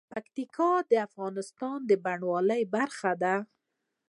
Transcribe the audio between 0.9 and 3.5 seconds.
د افغانستان د بڼوالۍ برخه ده.